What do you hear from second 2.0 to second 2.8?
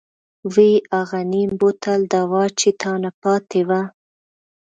دوا چې